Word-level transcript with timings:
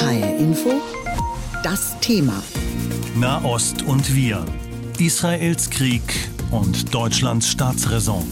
HR 0.00 0.38
Info, 0.38 0.80
das 1.64 1.98
Thema. 1.98 2.40
Nahost 3.16 3.82
und 3.82 4.14
wir. 4.14 4.44
Israels 5.00 5.70
Krieg 5.70 6.02
und 6.52 6.94
Deutschlands 6.94 7.48
Staatsräson. 7.48 8.22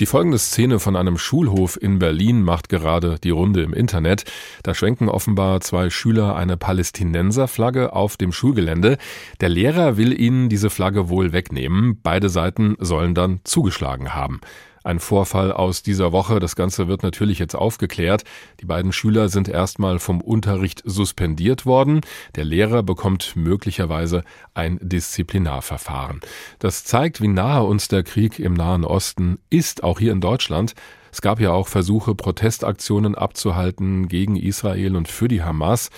Die 0.00 0.06
folgende 0.06 0.38
Szene 0.38 0.78
von 0.78 0.96
einem 0.96 1.18
Schulhof 1.18 1.78
in 1.80 1.98
Berlin 1.98 2.42
macht 2.42 2.70
gerade 2.70 3.18
die 3.22 3.30
Runde 3.30 3.62
im 3.62 3.74
Internet. 3.74 4.24
Da 4.62 4.74
schwenken 4.74 5.10
offenbar 5.10 5.60
zwei 5.60 5.90
Schüler 5.90 6.36
eine 6.36 6.56
Palästinenserflagge 6.56 7.92
auf 7.92 8.16
dem 8.16 8.32
Schulgelände. 8.32 8.96
Der 9.42 9.50
Lehrer 9.50 9.98
will 9.98 10.18
ihnen 10.18 10.48
diese 10.48 10.70
Flagge 10.70 11.10
wohl 11.10 11.34
wegnehmen. 11.34 12.00
Beide 12.02 12.30
Seiten 12.30 12.76
sollen 12.78 13.14
dann 13.14 13.40
zugeschlagen 13.44 14.14
haben. 14.14 14.40
Ein 14.84 15.00
Vorfall 15.00 15.50
aus 15.50 15.82
dieser 15.82 16.12
Woche. 16.12 16.40
Das 16.40 16.56
Ganze 16.56 16.88
wird 16.88 17.02
natürlich 17.02 17.38
jetzt 17.38 17.54
aufgeklärt. 17.54 18.22
Die 18.60 18.66
beiden 18.66 18.92
Schüler 18.92 19.30
sind 19.30 19.48
erstmal 19.48 19.98
vom 19.98 20.20
Unterricht 20.20 20.82
suspendiert 20.84 21.64
worden. 21.64 22.02
Der 22.36 22.44
Lehrer 22.44 22.82
bekommt 22.82 23.34
möglicherweise 23.34 24.24
ein 24.52 24.78
Disziplinarverfahren. 24.82 26.20
Das 26.58 26.84
zeigt, 26.84 27.22
wie 27.22 27.28
nahe 27.28 27.64
uns 27.64 27.88
der 27.88 28.02
Krieg 28.02 28.38
im 28.38 28.52
Nahen 28.52 28.84
Osten 28.84 29.38
ist, 29.48 29.82
auch 29.82 29.98
hier 29.98 30.12
in 30.12 30.20
Deutschland. 30.20 30.74
Es 31.10 31.22
gab 31.22 31.40
ja 31.40 31.52
auch 31.52 31.68
Versuche, 31.68 32.14
Protestaktionen 32.14 33.14
abzuhalten 33.14 34.08
gegen 34.08 34.36
Israel 34.36 34.96
und 34.96 35.08
für 35.08 35.28
die 35.28 35.42
Hamas. 35.42 35.88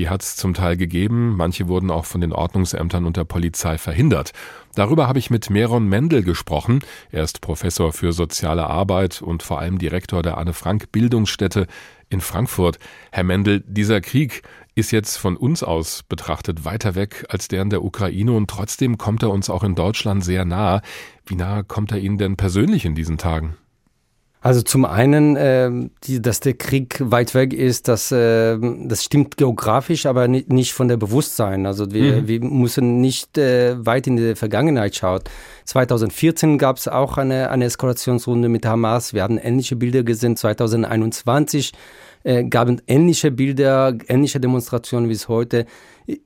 Die 0.00 0.08
hat 0.08 0.22
es 0.22 0.34
zum 0.34 0.54
Teil 0.54 0.78
gegeben, 0.78 1.36
manche 1.36 1.68
wurden 1.68 1.90
auch 1.90 2.06
von 2.06 2.22
den 2.22 2.32
Ordnungsämtern 2.32 3.04
und 3.04 3.18
der 3.18 3.24
Polizei 3.24 3.76
verhindert. 3.76 4.32
Darüber 4.74 5.06
habe 5.06 5.18
ich 5.18 5.28
mit 5.28 5.50
Meron 5.50 5.86
Mendel 5.90 6.22
gesprochen. 6.22 6.80
Er 7.10 7.22
ist 7.22 7.42
Professor 7.42 7.92
für 7.92 8.14
soziale 8.14 8.66
Arbeit 8.66 9.20
und 9.20 9.42
vor 9.42 9.58
allem 9.58 9.76
Direktor 9.76 10.22
der 10.22 10.38
Anne 10.38 10.54
Frank 10.54 10.90
Bildungsstätte 10.90 11.66
in 12.08 12.22
Frankfurt. 12.22 12.78
Herr 13.12 13.24
Mendel, 13.24 13.62
dieser 13.66 14.00
Krieg 14.00 14.40
ist 14.74 14.90
jetzt 14.90 15.18
von 15.18 15.36
uns 15.36 15.62
aus 15.62 16.02
betrachtet 16.02 16.64
weiter 16.64 16.94
weg 16.94 17.26
als 17.28 17.48
der 17.48 17.60
in 17.60 17.68
der 17.68 17.84
Ukraine 17.84 18.32
und 18.32 18.48
trotzdem 18.48 18.96
kommt 18.96 19.22
er 19.22 19.28
uns 19.28 19.50
auch 19.50 19.64
in 19.64 19.74
Deutschland 19.74 20.24
sehr 20.24 20.46
nah. 20.46 20.80
Wie 21.26 21.36
nah 21.36 21.62
kommt 21.62 21.92
er 21.92 21.98
Ihnen 21.98 22.16
denn 22.16 22.36
persönlich 22.38 22.86
in 22.86 22.94
diesen 22.94 23.18
Tagen? 23.18 23.58
Also 24.42 24.62
zum 24.62 24.86
einen, 24.86 25.36
äh, 25.36 25.70
die, 26.04 26.22
dass 26.22 26.40
der 26.40 26.54
Krieg 26.54 26.98
weit 27.04 27.34
weg 27.34 27.52
ist, 27.52 27.88
das, 27.88 28.10
äh, 28.10 28.56
das 28.84 29.04
stimmt 29.04 29.36
geografisch, 29.36 30.06
aber 30.06 30.28
nicht, 30.28 30.50
nicht 30.50 30.72
von 30.72 30.88
der 30.88 30.96
Bewusstsein. 30.96 31.66
Also 31.66 31.92
wir, 31.92 32.22
mhm. 32.22 32.28
wir 32.28 32.40
müssen 32.40 33.02
nicht 33.02 33.36
äh, 33.36 33.84
weit 33.84 34.06
in 34.06 34.16
die 34.16 34.34
Vergangenheit 34.34 34.96
schauen. 34.96 35.20
2014 35.66 36.56
gab 36.56 36.78
es 36.78 36.88
auch 36.88 37.18
eine, 37.18 37.50
eine 37.50 37.66
Eskalationsrunde 37.66 38.48
mit 38.48 38.64
Hamas. 38.64 39.12
Wir 39.12 39.24
hatten 39.24 39.36
ähnliche 39.36 39.76
Bilder 39.76 40.04
gesehen. 40.04 40.36
2021 40.36 41.72
äh, 42.24 42.44
gab 42.44 42.68
es 42.70 42.78
ähnliche 42.86 43.30
Bilder, 43.30 43.94
ähnliche 44.08 44.40
Demonstrationen 44.40 45.10
wie 45.10 45.14
es 45.14 45.28
heute. 45.28 45.66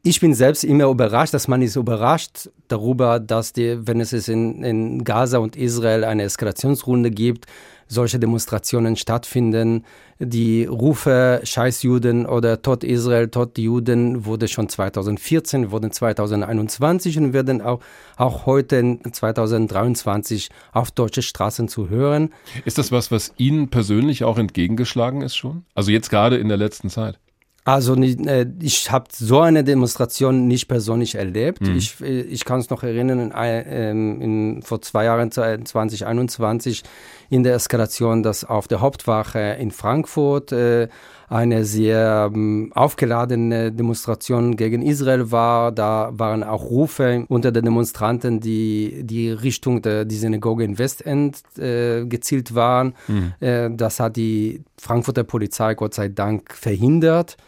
Ich 0.03 0.21
bin 0.21 0.35
selbst 0.35 0.63
immer 0.63 0.85
überrascht, 0.85 1.35
dass 1.35 1.49
man 1.49 1.63
ist 1.63 1.75
überrascht 1.75 2.49
darüber, 2.69 3.19
dass 3.19 3.53
die, 3.53 3.87
wenn 3.87 4.01
es 4.01 4.13
in, 4.29 4.63
in 4.63 5.05
Gaza 5.05 5.39
und 5.39 5.57
Israel 5.57 6.05
eine 6.05 6.23
Eskalationsrunde 6.23 7.11
gibt, 7.11 7.47
solche 7.87 8.19
Demonstrationen 8.19 8.97
stattfinden. 8.97 9.85
Die 10.19 10.65
Rufe 10.65 11.41
Scheiß 11.43 11.83
Juden 11.83 12.27
oder 12.27 12.63
Tod 12.63 12.85
Israel, 12.85 13.29
Tod 13.29 13.59
Juden 13.59 14.25
wurde 14.25 14.49
schon 14.49 14.69
2014, 14.69 15.71
wurden 15.71 15.91
2021 15.91 17.19
und 17.19 17.33
werden 17.33 17.61
auch, 17.61 17.81
auch 18.17 18.47
heute 18.47 18.99
2023 19.11 20.51
auf 20.73 20.91
deutsche 20.91 21.23
Straßen 21.23 21.69
zu 21.69 21.89
hören. 21.89 22.31
Ist 22.65 22.79
das 22.79 22.93
was, 22.93 23.11
was 23.11 23.33
Ihnen 23.37 23.69
persönlich 23.69 24.25
auch 24.25 24.39
entgegengeschlagen 24.39 25.23
ist 25.23 25.37
schon? 25.37 25.65
Also 25.75 25.91
jetzt 25.91 26.11
gerade 26.11 26.37
in 26.37 26.49
der 26.49 26.57
letzten 26.57 26.91
Zeit? 26.91 27.19
Also 27.67 27.95
äh, 27.97 28.47
ich 28.61 28.91
habe 28.91 29.07
so 29.11 29.41
eine 29.41 29.65
Demonstration 29.65 30.47
nicht 30.47 30.69
persönlich 30.69 31.15
erlebt. 31.15 31.63
Mhm. 31.63 31.77
Ich, 31.77 31.99
äh, 32.03 32.21
ich 32.21 32.45
kann 32.45 32.61
es 32.61 32.69
noch 32.69 32.83
erinnern, 32.83 33.19
in, 33.19 33.33
ähm, 33.35 34.21
in, 34.21 34.63
vor 34.63 34.83
zwei 34.83 35.07
Jahren, 35.07 35.31
2021, 35.31 36.83
in 37.31 37.43
der 37.43 37.55
Eskalation, 37.55 38.23
dass 38.23 38.45
auf 38.45 38.69
der 38.69 38.83
Hauptwache 38.83 39.57
in 39.59 39.71
Frankfurt 39.71 40.53
äh, 40.53 40.89
eine 41.31 41.65
sehr 41.65 42.31
ähm, 42.35 42.71
aufgeladene 42.75 43.73
Demonstration 43.73 44.57
gegen 44.57 44.83
Israel 44.83 45.31
war. 45.33 45.73
Da 45.73 46.11
waren 46.13 46.43
auch 46.43 46.65
Rufe 46.65 47.25
unter 47.29 47.51
den 47.51 47.65
Demonstranten, 47.65 48.41
die 48.41 49.01
die 49.05 49.31
Richtung 49.31 49.81
der 49.81 50.05
die 50.05 50.17
Synagoge 50.17 50.65
in 50.65 50.77
Westend 50.77 51.39
äh, 51.59 52.05
gezielt 52.05 52.55
waren. 52.55 52.95
Mhm. 53.09 53.33
Äh, 53.41 53.71
das 53.71 54.01
hat 54.01 54.17
die 54.17 54.63
Frankfurter 54.77 55.25
Polizei 55.25 55.75
Gott 55.75 55.95
sei 55.95 56.09
Dank 56.09 56.53
verhindert. 56.53 57.39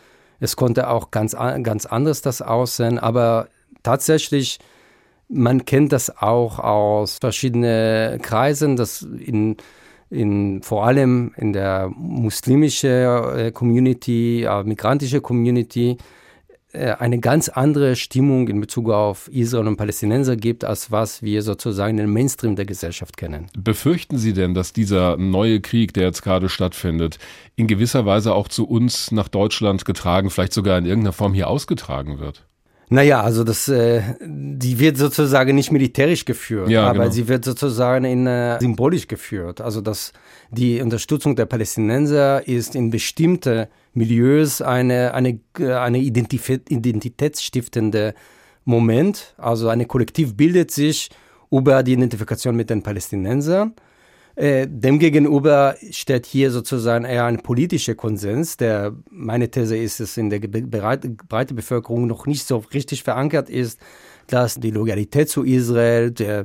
Es 0.41 0.57
konnte 0.57 0.89
auch 0.91 1.11
ganz, 1.11 1.37
ganz 1.63 1.87
anders 1.87 2.23
das 2.23 2.43
aussehen, 2.43 2.99
aber 2.99 3.49
tatsächlich, 3.83 4.59
man 5.29 5.65
kennt 5.65 5.93
das 5.93 6.17
auch 6.19 6.59
aus 6.59 7.19
verschiedenen 7.21 8.21
Kreisen, 8.23 8.77
dass 8.77 9.03
in, 9.03 9.57
in, 10.11 10.63
vor 10.63 10.87
allem 10.87 11.33
in 11.37 11.53
der 11.53 11.89
muslimischen 11.89 12.91
äh, 12.91 13.51
Community, 13.53 14.45
äh, 14.45 14.63
migrantische 14.63 15.21
Community, 15.21 15.97
eine 16.77 17.19
ganz 17.19 17.49
andere 17.49 17.97
Stimmung 17.97 18.49
in 18.49 18.61
Bezug 18.61 18.91
auf 18.91 19.29
Israel 19.29 19.67
und 19.67 19.77
Palästinenser 19.77 20.37
gibt, 20.37 20.65
als 20.65 20.91
was 20.91 21.23
wir 21.23 21.43
sozusagen 21.43 21.99
im 21.99 22.13
Mainstream 22.13 22.57
der 22.57 22.67
Gesellschaft 22.67 23.17
kennen. 23.17 23.47
Befürchten 23.57 24.19
Sie 24.19 24.33
denn, 24.33 24.55
dass 24.55 24.73
dieser 24.73 25.17
neue 25.17 25.61
Krieg, 25.61 25.95
der 25.95 26.05
jetzt 26.05 26.23
gerade 26.23 26.49
stattfindet, 26.49 27.19
in 27.57 27.67
gewisser 27.67 28.07
Weise 28.07 28.35
auch 28.35 28.49
zu 28.49 28.67
uns 28.67 29.11
nach 29.13 29.29
Deutschland 29.29 29.85
getragen, 29.85 30.31
vielleicht 30.31 30.53
sogar 30.53 30.79
in 30.79 30.87
irgendeiner 30.87 31.13
Form 31.13 31.35
hier 31.35 31.49
ausgetragen 31.49 32.19
wird? 32.19 32.47
Naja, 32.89 33.21
also 33.21 33.43
das, 33.43 33.67
äh, 33.67 34.01
die 34.21 34.79
wird 34.79 34.97
sozusagen 34.97 35.57
nicht 35.57 35.73
militärisch 35.73 36.25
geführt, 36.25 36.69
ja, 36.69 36.85
aber 36.85 37.01
genau. 37.01 37.11
sie 37.11 37.27
wird 37.27 37.45
sozusagen 37.45 38.05
in, 38.05 38.29
äh, 38.29 38.61
symbolisch 38.61 39.09
geführt. 39.09 39.61
Also 39.61 39.81
dass 39.81 40.13
die 40.51 40.81
Unterstützung 40.81 41.35
der 41.35 41.47
Palästinenser 41.47 42.47
ist 42.47 42.77
in 42.77 42.91
bestimmte 42.91 43.69
Milieus 43.93 44.63
eine, 44.63 45.15
eine, 45.15 45.41
eine 45.59 45.99
identitätsstiftende 45.99 48.15
Moment. 48.65 49.35
Also 49.37 49.69
eine 49.69 49.87
Kollektiv 49.87 50.37
bildet 50.37 50.71
sich 50.71 51.11
über 51.51 51.83
die 51.83 51.95
Identifikation 51.95 52.55
mit 52.55 52.71
den 52.71 52.85
Palästinensern. 52.85 53.75
Äh, 54.37 54.67
demgegenüber 54.69 55.77
steht 55.91 56.27
hier 56.27 56.51
sozusagen 56.51 57.07
eher 57.07 57.25
ein 57.25 57.43
politischer 57.43 57.95
Konsens, 57.95 58.59
der, 58.59 58.93
meine 59.11 59.51
These 59.51 59.79
ist, 59.79 59.99
es 59.99 60.19
in 60.19 60.29
der 60.29 60.41
breiten 60.41 61.57
Bevölkerung 61.57 62.07
noch 62.07 62.27
nicht 62.27 62.47
so 62.47 62.63
richtig 62.75 63.03
verankert 63.03 63.49
ist, 63.49 63.81
dass 64.27 64.57
die 64.57 64.71
Loyalität 64.71 65.31
zu 65.31 65.43
Israel, 65.43 66.11
der, 66.11 66.45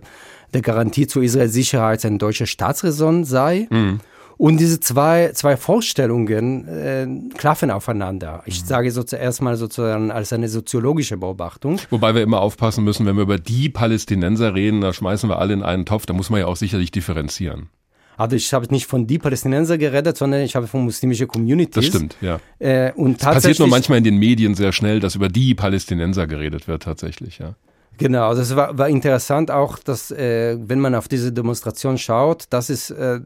der 0.54 0.62
Garantie 0.62 1.06
zu 1.06 1.20
Israels 1.20 1.52
Sicherheit 1.52 2.06
ein 2.06 2.18
deutscher 2.18 2.46
Staatsräson 2.46 3.26
sei. 3.26 3.68
Mhm. 3.70 4.00
Und 4.38 4.58
diese 4.58 4.80
zwei, 4.80 5.34
zwei 5.34 5.58
Vorstellungen 5.58 6.68
äh, 6.68 7.08
klaffen 7.38 7.72
aufeinander. 7.72 8.42
Ich 8.46 8.62
mhm. 8.62 8.68
sage 8.68 8.92
so 8.92 9.04
zuerst 9.04 9.42
mal 9.42 9.58
sozusagen 9.58 10.12
als 10.12 10.32
eine 10.32 10.48
soziologische 10.48 11.18
Beobachtung. 11.18 11.80
Wobei 11.90 12.16
wir 12.16 12.24
immer 12.24 12.42
aufpassen 12.42 12.86
müssen, 12.86 13.06
wenn 13.06 13.18
wir 13.18 13.24
über 13.24 13.38
die 13.38 13.68
Palästinenser 13.70 14.56
reden, 14.56 14.80
da 14.80 14.94
schmeißen 14.94 15.30
wir 15.30 15.40
alle 15.40 15.54
in 15.54 15.62
einen 15.62 15.86
Topf, 15.86 16.06
da 16.06 16.14
muss 16.14 16.30
man 16.30 16.40
ja 16.40 16.48
auch 16.48 16.56
sicherlich 16.56 16.90
differenzieren. 16.90 17.70
Also 18.18 18.36
ich 18.36 18.54
habe 18.54 18.68
nicht 18.72 18.86
von 18.86 19.08
die 19.08 19.18
Palästinenser 19.18 19.78
geredet, 19.78 20.18
sondern 20.18 20.42
ich 20.42 20.56
habe 20.56 20.68
von 20.68 20.84
muslimischen 20.84 21.28
Communities. 21.28 21.74
Das 21.74 21.86
stimmt, 21.86 22.16
ja. 22.22 22.40
Äh, 22.60 22.92
und 22.94 23.18
es 23.20 23.26
passiert 23.26 23.60
nur 23.60 23.68
manchmal 23.68 23.98
in 23.98 24.04
den 24.04 24.18
Medien 24.18 24.56
sehr 24.56 24.72
schnell, 24.72 25.00
dass 25.00 25.16
über 25.16 25.30
die 25.30 25.56
Palästinenser 25.56 26.28
geredet 26.28 26.68
wird 26.68 26.84
tatsächlich, 26.84 27.40
ja. 27.40 27.56
Genau, 27.98 28.30
also 28.30 28.42
es 28.42 28.56
war, 28.56 28.78
war 28.78 28.90
interessant 28.90 29.52
auch, 29.52 29.78
dass 29.78 30.12
äh, 30.12 30.58
wenn 30.60 30.80
man 30.80 30.96
auf 30.96 31.08
diese 31.08 31.32
Demonstration 31.32 31.98
schaut, 31.98 32.46
dass 32.50 32.70
es 32.70 32.90
äh, 32.90 33.20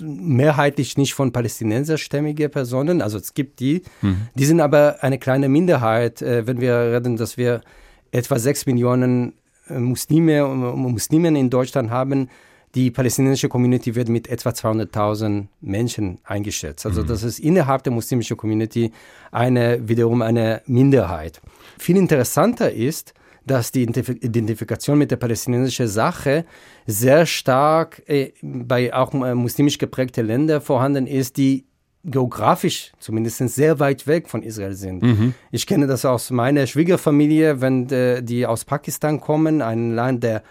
mehrheitlich 0.00 0.96
nicht 0.96 1.14
von 1.14 1.32
palästinenserstämmige 1.32 2.48
Personen, 2.48 3.02
also 3.02 3.18
es 3.18 3.34
gibt 3.34 3.60
die, 3.60 3.82
mhm. 4.00 4.28
die 4.34 4.44
sind 4.44 4.60
aber 4.60 4.96
eine 5.00 5.18
kleine 5.18 5.48
Minderheit, 5.48 6.22
äh, 6.22 6.46
wenn 6.46 6.60
wir 6.60 6.92
reden, 6.92 7.16
dass 7.16 7.36
wir 7.36 7.62
etwa 8.10 8.38
sechs 8.38 8.66
Millionen 8.66 9.34
äh, 9.68 9.78
Muslime 9.78 10.46
und 10.46 10.92
Muslimen 10.92 11.36
in 11.36 11.50
Deutschland 11.50 11.90
haben. 11.90 12.28
Die 12.74 12.90
palästinensische 12.90 13.48
Community 13.48 13.94
wird 13.94 14.08
mit 14.08 14.28
etwa 14.28 14.50
200.000 14.50 15.46
Menschen 15.60 16.18
eingeschätzt. 16.24 16.86
Also 16.86 17.02
mhm. 17.02 17.06
das 17.06 17.22
ist 17.22 17.38
innerhalb 17.38 17.82
der 17.82 17.92
muslimischen 17.92 18.36
Community 18.36 18.92
eine 19.30 19.86
wiederum 19.86 20.22
eine 20.22 20.62
Minderheit. 20.66 21.40
Viel 21.78 21.96
interessanter 21.96 22.72
ist, 22.72 23.12
dass 23.44 23.72
die 23.72 23.82
Identifikation 23.82 24.98
mit 24.98 25.10
der 25.10 25.16
palästinensischen 25.16 25.88
Sache 25.88 26.44
sehr 26.86 27.26
stark 27.26 28.02
äh, 28.06 28.32
bei 28.42 28.94
auch 28.94 29.12
äh, 29.14 29.34
muslimisch 29.34 29.78
geprägten 29.78 30.26
Ländern 30.26 30.60
vorhanden 30.60 31.06
ist, 31.06 31.36
die 31.36 31.64
geografisch 32.04 32.92
zumindest 32.98 33.38
sehr 33.48 33.78
weit 33.78 34.06
weg 34.06 34.28
von 34.28 34.42
Israel 34.42 34.74
sind. 34.74 35.02
Mhm. 35.02 35.34
Ich 35.50 35.66
kenne 35.66 35.86
das 35.86 36.04
aus 36.04 36.30
meiner 36.30 36.66
Schwiegerfamilie, 36.66 37.60
wenn 37.60 37.88
äh, 37.90 38.22
die 38.22 38.46
aus 38.46 38.64
Pakistan 38.64 39.20
kommen, 39.20 39.62
ein 39.62 39.94
Land, 39.94 40.24
der 40.24 40.42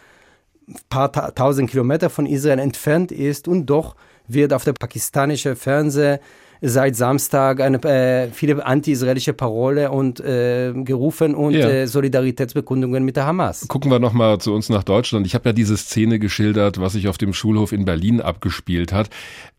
paar 0.89 1.11
ta 1.11 1.31
tausend 1.31 1.69
Kilometer 1.69 2.09
von 2.09 2.25
Israel 2.25 2.59
entfernt 2.59 3.11
ist 3.11 3.47
und 3.47 3.65
doch 3.65 3.95
wird 4.27 4.53
auf 4.53 4.63
der 4.63 4.73
pakistanischen 4.73 5.55
Fernseh 5.55 6.19
seit 6.61 6.95
Samstag 6.95 7.59
eine, 7.59 7.81
äh, 7.83 8.29
viele 8.31 8.63
anti-israelische 8.63 9.33
Parole 9.33 9.89
und 9.91 10.19
äh, 10.19 10.71
gerufen 10.73 11.33
und 11.33 11.53
ja. 11.53 11.67
äh, 11.67 11.87
Solidaritätsbekundungen 11.87 13.03
mit 13.03 13.15
der 13.15 13.25
Hamas. 13.25 13.67
Gucken 13.67 13.89
wir 13.89 13.99
nochmal 13.99 14.39
zu 14.39 14.53
uns 14.53 14.69
nach 14.69 14.83
Deutschland. 14.83 15.25
Ich 15.25 15.33
habe 15.33 15.49
ja 15.49 15.53
diese 15.53 15.75
Szene 15.75 16.19
geschildert, 16.19 16.79
was 16.79 16.93
sich 16.93 17.07
auf 17.07 17.17
dem 17.17 17.33
Schulhof 17.33 17.71
in 17.71 17.85
Berlin 17.85 18.21
abgespielt 18.21 18.93
hat. 18.93 19.09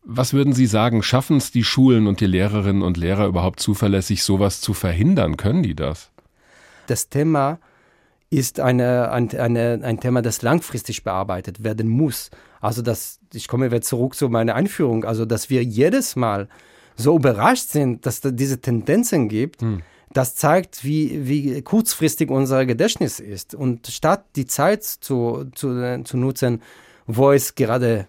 Was 0.05 0.33
würden 0.33 0.53
Sie 0.53 0.67
sagen, 0.67 1.03
schaffen 1.03 1.39
es 1.39 1.51
die 1.51 1.65
Schulen 1.65 2.07
und 2.07 2.21
die 2.21 2.27
Lehrerinnen 2.27 2.83
und 2.83 2.97
Lehrer 2.97 3.27
überhaupt 3.27 3.59
zuverlässig, 3.61 4.23
sowas 4.23 4.61
zu 4.61 4.73
verhindern? 4.73 5.37
Können 5.37 5.65
die 5.65 5.75
das? 5.75 6.11
Das 6.87 7.09
Thema 7.09 7.59
ist 8.33 8.61
eine, 8.61 9.13
ein, 9.13 9.31
eine, 9.37 9.81
ein 9.83 10.01
Thema, 10.01 10.23
das 10.23 10.41
langfristig 10.41 11.05
bearbeitet 11.05 11.63
werden 11.63 11.89
muss. 11.89 12.31
Also 12.61 12.81
das, 12.81 13.21
ich 13.35 13.47
komme 13.47 13.67
wieder 13.67 13.83
zurück 13.83 14.15
zu 14.15 14.29
meiner 14.29 14.55
Einführung, 14.55 15.05
also 15.05 15.27
dass 15.27 15.51
wir 15.51 15.63
jedes 15.63 16.17
Mal 16.17 16.49
so 16.97 17.15
überrascht 17.15 17.69
sind, 17.69 18.07
dass 18.07 18.25
es 18.25 18.35
diese 18.35 18.61
Tendenzen 18.61 19.29
gibt, 19.29 19.61
hm. 19.61 19.83
das 20.13 20.35
zeigt, 20.35 20.83
wie, 20.83 21.29
wie 21.29 21.61
kurzfristig 21.63 22.31
unser 22.31 22.65
Gedächtnis 22.65 23.21
ist. 23.21 23.55
Und 23.55 23.87
statt 23.89 24.25
die 24.37 24.47
Zeit 24.47 24.83
zu, 24.83 25.45
zu, 25.55 26.03
zu 26.05 26.17
nutzen, 26.17 26.63
wo 27.07 27.33
es 27.33 27.55
gerade 27.55 28.07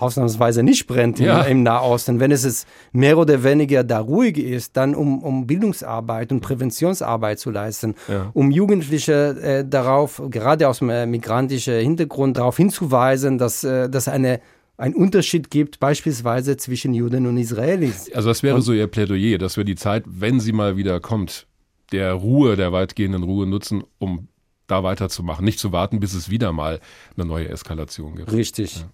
ausnahmsweise 0.00 0.62
nicht 0.62 0.86
brennt 0.86 1.18
ja. 1.18 1.42
im, 1.42 1.58
im 1.58 1.62
Nahosten, 1.62 2.20
wenn 2.20 2.30
es 2.30 2.44
ist 2.44 2.66
mehr 2.92 3.18
oder 3.18 3.42
weniger 3.44 3.84
da 3.84 4.00
ruhig 4.00 4.38
ist, 4.38 4.76
dann 4.76 4.94
um, 4.94 5.22
um 5.22 5.46
Bildungsarbeit 5.46 6.32
und 6.32 6.40
Präventionsarbeit 6.40 7.38
zu 7.38 7.50
leisten, 7.50 7.94
ja. 8.08 8.30
um 8.32 8.50
Jugendliche 8.50 9.36
äh, 9.42 9.64
darauf, 9.68 10.22
gerade 10.30 10.68
aus 10.68 10.78
dem 10.78 10.90
äh, 10.90 11.06
migrantischen 11.06 11.80
Hintergrund, 11.80 12.36
darauf 12.36 12.56
hinzuweisen, 12.56 13.38
dass 13.38 13.64
äh, 13.64 13.88
das 13.88 14.08
eine 14.08 14.40
ein 14.76 14.94
Unterschied 14.94 15.50
gibt, 15.50 15.78
beispielsweise 15.78 16.56
zwischen 16.56 16.94
Juden 16.94 17.26
und 17.26 17.36
Israelis. 17.36 18.10
Also 18.14 18.30
das 18.30 18.42
wäre 18.42 18.56
und, 18.56 18.62
so 18.62 18.72
Ihr 18.72 18.86
Plädoyer, 18.86 19.36
dass 19.36 19.58
wir 19.58 19.64
die 19.64 19.74
Zeit, 19.74 20.04
wenn 20.06 20.40
sie 20.40 20.52
mal 20.52 20.78
wieder 20.78 21.00
kommt, 21.00 21.46
der 21.92 22.14
Ruhe, 22.14 22.56
der 22.56 22.72
weitgehenden 22.72 23.22
Ruhe 23.22 23.46
nutzen, 23.46 23.84
um 23.98 24.28
da 24.66 24.82
weiterzumachen, 24.82 25.44
nicht 25.44 25.58
zu 25.58 25.72
warten, 25.72 26.00
bis 26.00 26.14
es 26.14 26.30
wieder 26.30 26.52
mal 26.52 26.80
eine 27.16 27.26
neue 27.26 27.48
Eskalation 27.48 28.16
gibt. 28.16 28.32
Richtig. 28.32 28.76
Ja. 28.76 28.90